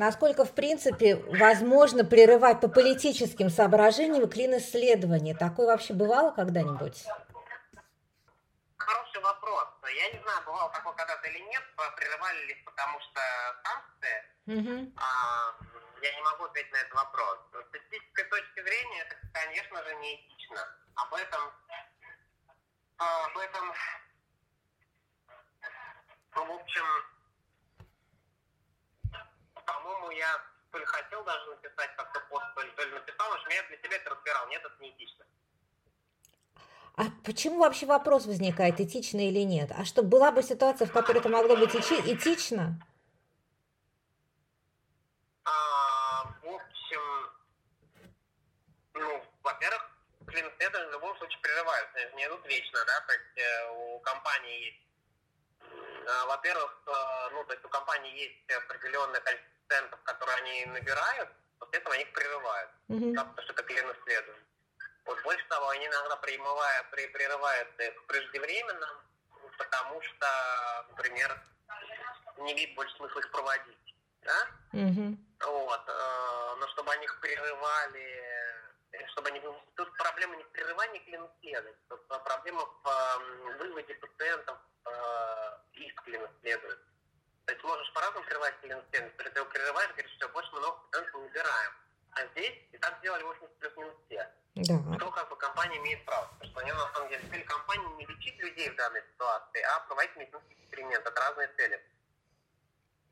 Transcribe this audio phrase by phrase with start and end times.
[0.00, 5.36] насколько, в принципе, возможно прерывать по политическим соображениям клин-исследование?
[5.36, 7.04] Такое вообще бывало когда-нибудь?
[8.78, 9.68] Хороший вопрос.
[9.94, 11.62] Я не знаю, бывало такое когда-то или нет,
[11.96, 13.20] прерывали ли, потому что
[13.62, 14.16] санкции.
[14.46, 14.92] Угу.
[14.96, 15.54] А,
[16.00, 17.38] я не могу ответить на этот вопрос.
[17.52, 20.60] С статистической точки зрения, это, конечно же, неэтично.
[20.94, 21.42] Об этом,
[22.96, 23.74] а, об этом,
[26.32, 26.86] в общем,
[29.82, 30.40] по-моему, я
[30.70, 33.76] то ли хотел даже написать как-то пост, то ли, то ли написал, но я для
[33.78, 34.48] себя это разбирал.
[34.48, 35.24] Нет, это не этично.
[36.96, 39.70] А почему вообще вопрос возникает, этично или нет?
[39.76, 42.78] А что, была бы ситуация, в которой это могло быть этично?
[45.44, 47.30] А, в общем,
[48.94, 49.90] ну, во-первых,
[50.26, 54.86] клинцеды в любом случае прерываются, не идут вечно, да, то есть э, у компании есть,
[55.58, 61.30] э, во-первых, э, ну, то есть у компании есть определенное количество центов, которые они набирают,
[61.58, 63.14] после этого они их прерывают, mm-hmm.
[63.14, 64.44] потому что это клин исследование.
[65.06, 68.88] Вот больше того, они иногда прерывают, прерывают их преждевременно,
[69.56, 71.40] потому что, например,
[72.38, 73.94] не видит больше смысла их проводить.
[74.22, 74.48] Да?
[74.72, 75.16] Mm-hmm.
[75.46, 75.84] Вот.
[75.88, 78.24] Э, но чтобы они их прерывали,
[79.12, 79.40] чтобы они...
[79.76, 84.90] Тут проблема не в прерывании клиносследования, тут проблема в выводе пациентов э,
[85.74, 86.89] из клиносследования.
[87.50, 89.12] То есть можешь по-разному прерывать клиносследование.
[89.18, 91.72] Если ты его прерываешь, говоришь, что больше много пациентов убираем.
[92.12, 94.30] А здесь и так сделали 80 плюс минус все.
[94.54, 94.96] Да.
[94.96, 96.28] Что как бы компания имеет право.
[96.38, 99.80] Потому что они на самом деле цель компании не лечить людей в данной ситуации, а
[99.80, 101.04] проводить медицинский эксперимент.
[101.04, 101.84] Это разные цели.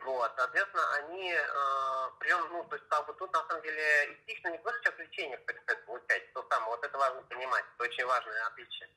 [0.00, 4.48] Вот, соответственно, они э, прием, ну, то есть, как бы тут на самом деле этично
[4.48, 8.46] не просто сейчас лечение предстоит получать, то самое, вот это важно понимать, это очень важное
[8.48, 8.90] отличие.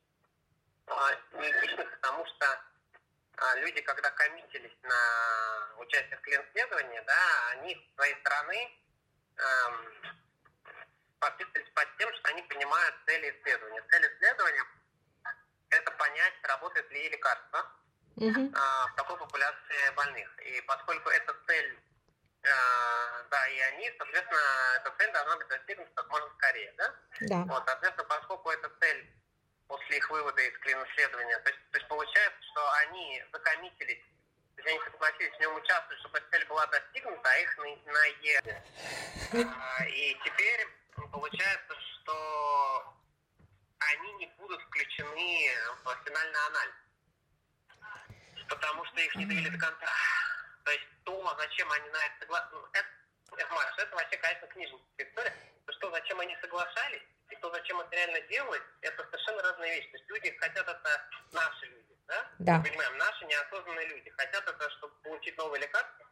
[0.87, 2.61] А, не этично, потому что
[3.57, 8.71] люди, когда коммитились на участие в клиент-исследовании, да, они с своей стороны
[9.37, 10.17] эм,
[11.19, 13.83] подписывались под тем, что они принимают цели исследования.
[13.89, 14.63] Цель исследования–
[15.69, 17.71] это понять, работает ли лекарство
[18.17, 18.53] uh-huh.
[18.55, 20.30] а, в такой популяции больных.
[20.41, 21.80] И поскольку эта цель,
[22.43, 24.41] а, да, и они, соответственно,
[24.77, 26.95] эта цель должна быть достигнута как можно скорее, да?
[27.21, 27.35] Да.
[27.53, 29.14] Вот, соответственно, поскольку эта цель
[29.67, 32.39] после их вывода из клин-исследования, то есть, то есть получается,
[32.79, 34.03] они закоммитились
[34.65, 37.63] они согласились в нем участвовать, чтобы цель была достигнута, а их на,
[37.93, 38.63] на Е.
[39.33, 40.67] А, и теперь
[41.11, 42.95] получается, что
[43.79, 45.49] они не будут включены
[45.83, 46.75] в финальный анализ,
[48.47, 49.87] потому что их не довели до конца.
[50.65, 52.89] То есть то, зачем они на это согласились, ну, это,
[53.37, 55.33] это, это вообще, конечно, книжная история,
[55.65, 59.91] то, что зачем они соглашались, и то, зачем это реально делать, это совершенно разные вещи.
[59.91, 61.78] То есть люди хотят это наши люди,
[62.09, 62.27] да?
[62.39, 62.58] Да.
[62.58, 66.05] Мы понимаем, наши неосознанные люди хотят это, чтобы получить новые лекарства,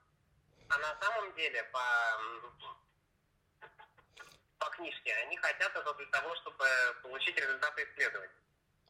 [0.70, 1.82] а на самом деле по
[4.60, 5.14] по книжке.
[5.26, 6.66] Они хотят это для того, чтобы
[7.04, 8.34] получить результаты исследований.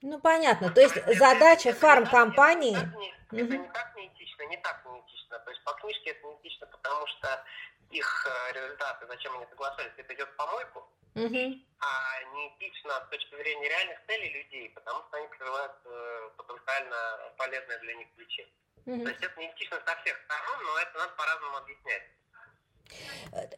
[0.02, 0.70] Ну, понятно.
[0.70, 2.78] То есть задача фармкомпании...
[2.78, 5.40] Это, это, не, это не так неэтично, не так неэтично.
[5.40, 7.44] То есть по книжке это неэтично, потому что
[7.90, 10.88] их э, результаты, зачем они соглашались, это идет в помойку.
[11.18, 11.60] Угу.
[11.80, 17.80] А неэтично с точки зрения реальных целей людей, потому что они открывают э, потенциально полезное
[17.80, 18.54] для них лечение.
[18.86, 19.04] Угу.
[19.04, 22.04] То есть это неэтично со всех сторон, но это надо по-разному объяснять.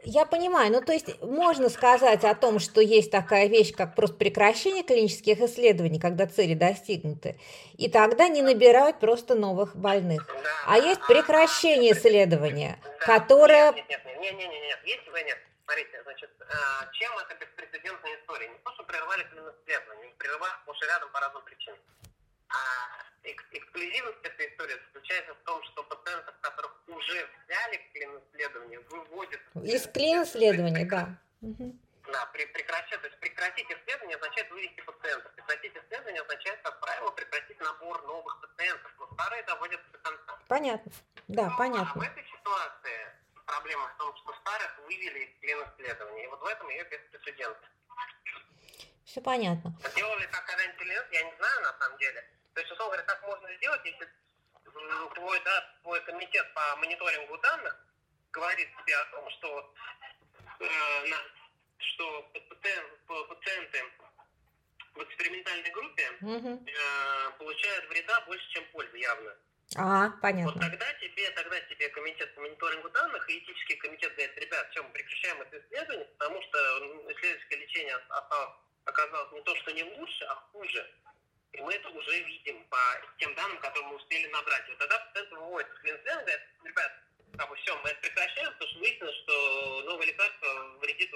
[0.04, 4.18] Я понимаю, ну то есть можно сказать о том, что есть такая вещь, как просто
[4.18, 7.40] прекращение клинических исследований, когда цели достигнуты,
[7.78, 10.28] и тогда не набирают просто новых больных.
[10.28, 13.72] Да, а есть прекращение исследования, да, которое...
[13.72, 15.38] Нет, нет, нет, нет, нет, нет, есть вы нет.
[15.66, 18.48] Смотрите, значит, а, чем это беспрецедентная история?
[18.50, 20.52] Не то, что прерывали клинические исследования, прерывали
[20.82, 21.80] и рядом по разным причинам.
[22.50, 29.42] А эксклюзивность этой истории заключается в том, что пациентов, которых уже взяли в клин-исследование, выводят...
[29.64, 31.18] Из клин-исследования, да.
[32.12, 35.32] Да, при, прекращать, то есть прекратить исследование означает вывести пациентов.
[35.34, 40.40] Прекратить исследование означает, как правило, прекратить набор новых пациентов, но старые доводятся до конца.
[40.48, 40.92] Понятно,
[41.28, 41.92] да, понятно.
[41.94, 43.14] А в этой ситуации
[43.46, 47.74] проблема в том, что старых вывели из клин-исследования, и вот в этом ее беспрецедентность.
[49.06, 49.74] Все понятно.
[49.96, 52.26] Делали так когда-нибудь я не знаю на самом деле.
[52.60, 54.10] То есть, условно говоря, так можно сделать, если
[55.16, 57.74] твой, да, твой комитет по мониторингу данных
[58.34, 59.74] говорит тебе о том, что,
[60.60, 61.18] э, на,
[61.78, 63.82] что пациент, пациенты
[64.94, 66.66] в экспериментальной группе угу.
[66.68, 69.38] э, получают вреда больше, чем пользы явно.
[69.78, 70.52] А, понятно.
[70.52, 74.84] Вот тогда тебе, тогда тебе комитет по мониторингу данных и этический комитет говорит, ребят, все,
[74.84, 76.58] мы прекращаем это исследование, потому что
[77.08, 77.96] исследовательское лечение
[78.84, 80.86] оказалось не то, что не лучше, а хуже.
[81.54, 82.78] И мы это уже видим по
[83.18, 84.64] тем данным, которые мы успели набрать.
[84.70, 86.92] Вот тогда пациент выводит клиент говорит, ребят,
[87.38, 89.70] как бы все, мы это прекращаем, потому что выяснилось, что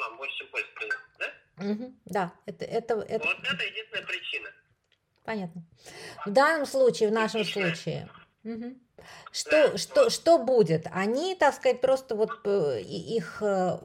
[0.03, 1.33] вам больше, чем приносит, да?
[1.57, 1.93] Угу.
[2.05, 3.25] Да, это, это, это...
[3.27, 4.49] Вот это единственная причина.
[5.23, 5.63] Понятно.
[6.25, 7.61] В данном случае, в нашем Отлично.
[7.61, 8.09] случае,
[8.43, 8.75] угу.
[9.31, 10.11] что, Да, что, вот.
[10.11, 10.87] что будет?
[10.91, 13.77] Они, так сказать, просто вот э, их э,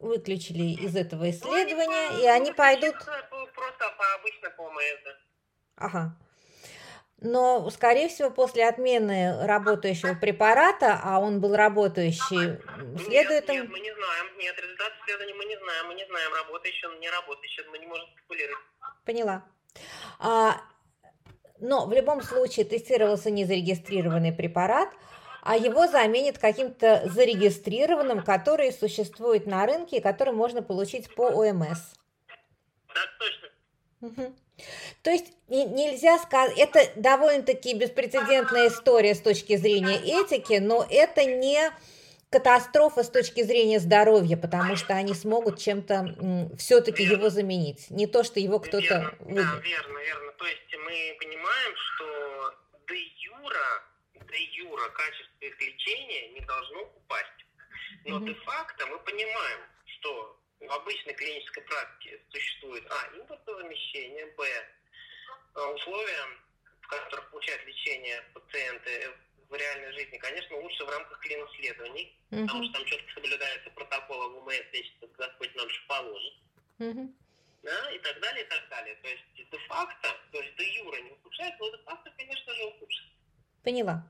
[0.00, 2.94] выключили из этого исследования, Ну, и они пойдут...
[2.96, 4.80] чисто по- Просто по обычно по ОМС.
[5.82, 6.16] Ага.
[7.18, 12.58] Но, скорее всего, после отмены работающего препарата, а он был работающий,
[12.98, 14.38] следует нет, нет, мы не знаем.
[14.38, 15.86] Нет, результат исследований мы не знаем.
[15.86, 17.64] Мы не знаем, работающий он, не работающий.
[17.70, 18.64] Мы не можем спекулировать.
[19.04, 19.44] Поняла.
[20.18, 20.60] А,
[21.60, 24.88] но в любом случае тестировался незарегистрированный препарат,
[25.42, 31.94] а его заменит каким-то зарегистрированным, который существует на рынке и который можно получить по ОМС.
[32.88, 33.48] Так точно.
[34.00, 34.36] Мгм.
[35.02, 41.24] То есть не- нельзя сказать, это довольно-таки беспрецедентная история с точки зрения этики, но это
[41.24, 41.70] не
[42.30, 47.90] катастрофа с точки зрения здоровья, потому что они смогут чем-то все-таки его заменить.
[47.90, 50.32] Не то, что его кто-то верно, да, верно, верно.
[50.38, 52.54] То есть мы понимаем, что
[52.88, 53.84] де юра,
[54.30, 57.26] де юра качество их лечения не должно упасть.
[58.06, 58.26] Но Мгм.
[58.26, 60.36] де-факто мы понимаем, что
[60.66, 63.16] в обычной клинической практике существует а.
[63.16, 64.44] импортозамещение, б.
[65.54, 66.26] э, условия,
[66.80, 69.12] в которых получают лечение пациенты
[69.48, 74.40] в реальной жизни, конечно, лучше в рамках клин-исследований, потому Мгм, что там четко соблюдается протокол
[74.40, 76.34] ВМС, лечится Господь нам же положит
[76.78, 77.14] мгм.
[77.62, 78.94] да, и так далее, и так далее.
[79.02, 83.11] То есть де-факто, то есть де юра не ухудшает, но де-факто, конечно же, ухудшит.
[83.62, 84.04] Поняла.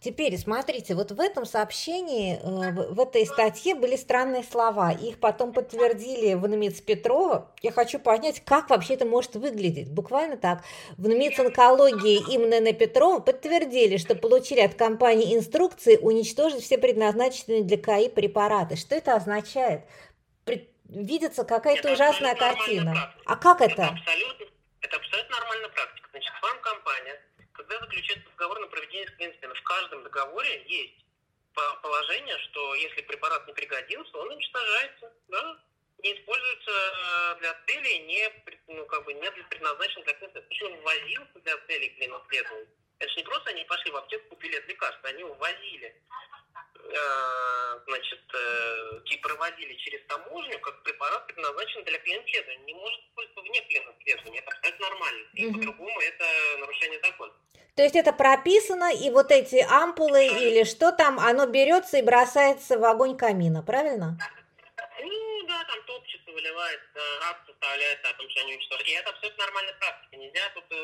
[0.00, 4.92] Теперь смотрите, вот в этом сообщении, э, в этой статье были странные слова.
[4.92, 7.52] Их потом подтвердили в НМИЦ Петрова.
[7.60, 9.90] Я хочу понять, как вообще это может выглядеть.
[9.90, 10.64] Буквально так.
[10.96, 17.62] В НМИЦ онкологии именно на Петрова подтвердили, что получили от компании инструкции уничтожить все предназначенные
[17.62, 18.76] для КАИ препараты.
[18.76, 19.82] Что это означает?
[20.88, 23.14] Видится какая-то ужасная картина.
[23.26, 23.82] А как Это это?
[23.88, 24.46] абсолютно,
[24.82, 26.08] это абсолютно нормальная практика.
[26.10, 27.20] Значит, фармкомпания,
[27.72, 31.04] когда заключает договор на проведение скрининга, в каждом договоре есть
[31.54, 35.58] по- положение, что если препарат не пригодился, он уничтожается, да,
[36.02, 38.28] не используется э, для целей, не,
[38.68, 42.68] ну, как бы, не для- предназначен для Почему он ввозился для целей клиносследований?
[42.98, 45.96] Это же не просто они пошли в аптеку, купили это лекарство, они его возили
[46.84, 52.64] э, значит, э, и проводили через таможню, как препарат предназначен для клиент-исследования.
[52.64, 54.44] Не может использоваться вне клиент-исследования.
[54.62, 55.28] Это нормально.
[55.34, 55.54] И Мгм.
[55.54, 56.24] по-другому это
[56.58, 57.32] нарушение закона.
[57.74, 62.78] То есть это прописано, и вот эти ампулы или что там, оно берется и бросается
[62.78, 64.18] в огонь камина, правильно?
[65.00, 68.90] Ну да, там топчется, выливается, акт составляется о том, что они уничтожили.
[68.90, 70.16] И это абсолютно нормальная практика.
[70.16, 70.76] Нельзя тут э,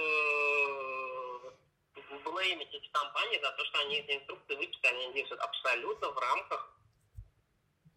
[2.24, 6.74] блеймить эти компании за то, что они эти инструкции выписали, они действуют абсолютно в рамках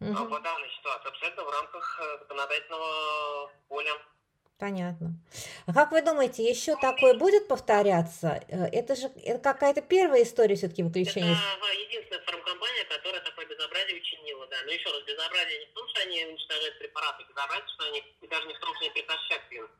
[0.02, 3.92] а Мгм, по данной ситуации, абсолютно в рамках э, законодательного поля.
[4.62, 5.10] Понятно.
[5.66, 8.38] А как вы думаете, еще такое будет повторяться?
[8.46, 11.34] Э, Это же это какая-то первая история все-таки выключения.
[11.34, 14.56] Это а, единственная фармкомпания, которая такое безобразие учинила, да.
[14.64, 18.00] Но еще раз, безобразие не в том, что они уничтожают препараты, безобразие, что они
[18.30, 19.70] даже не в том, что они прекращают клиент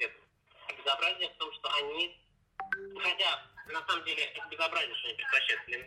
[0.67, 2.19] А безобразие в том, что они,
[2.99, 3.31] хотя
[3.71, 5.87] на самом деле это безобразие, что они прекращают клиент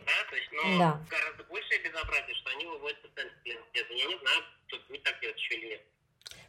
[0.00, 1.06] да, то есть, но Да.
[1.08, 5.20] гораздо большее безобразие, что они выводят пациентов в клиент Я не знаю, тут не так
[5.20, 5.82] делать еще или нет.